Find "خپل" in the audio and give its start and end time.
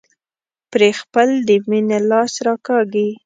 1.01-1.29